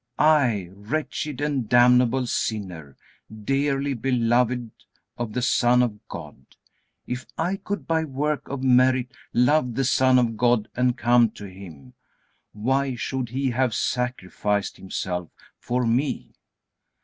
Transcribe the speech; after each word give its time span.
I, 0.17 0.67
wretched 0.73 1.41
and 1.41 1.69
damnable 1.69 2.25
sinner, 2.25 2.97
dearly 3.31 3.93
beloved 3.93 4.71
of 5.15 5.33
the 5.33 5.43
Son 5.43 5.83
of 5.83 6.07
God. 6.07 6.43
If 7.05 7.27
I 7.37 7.57
could 7.57 7.85
by 7.85 8.05
work 8.05 8.49
or 8.49 8.57
merit 8.57 9.11
love 9.31 9.75
the 9.75 9.85
Son 9.85 10.17
of 10.17 10.37
God 10.37 10.67
and 10.75 10.97
come 10.97 11.29
to 11.33 11.45
Him, 11.45 11.93
why 12.51 12.95
should 12.95 13.29
He 13.29 13.51
have 13.51 13.75
sacrificed 13.75 14.77
Himself 14.77 15.29
for 15.59 15.85
me? 15.85 16.33